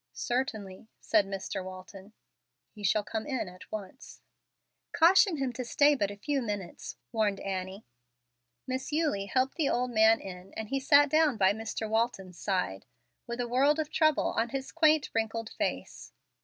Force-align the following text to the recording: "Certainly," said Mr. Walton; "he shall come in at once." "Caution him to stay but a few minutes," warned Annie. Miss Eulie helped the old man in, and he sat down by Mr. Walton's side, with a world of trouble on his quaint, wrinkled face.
"Certainly," 0.13 0.87
said 0.99 1.27
Mr. 1.27 1.63
Walton; 1.63 2.13
"he 2.71 2.83
shall 2.83 3.03
come 3.03 3.27
in 3.27 3.47
at 3.47 3.71
once." 3.71 4.19
"Caution 4.93 5.37
him 5.37 5.53
to 5.53 5.63
stay 5.63 5.93
but 5.93 6.09
a 6.09 6.15
few 6.17 6.41
minutes," 6.41 6.97
warned 7.11 7.39
Annie. 7.41 7.85
Miss 8.65 8.91
Eulie 8.91 9.27
helped 9.27 9.57
the 9.57 9.69
old 9.69 9.91
man 9.91 10.19
in, 10.19 10.55
and 10.55 10.69
he 10.69 10.79
sat 10.79 11.07
down 11.11 11.37
by 11.37 11.53
Mr. 11.53 11.87
Walton's 11.87 12.39
side, 12.39 12.87
with 13.27 13.39
a 13.39 13.47
world 13.47 13.77
of 13.77 13.91
trouble 13.91 14.29
on 14.35 14.49
his 14.49 14.71
quaint, 14.71 15.11
wrinkled 15.13 15.51
face. 15.51 16.11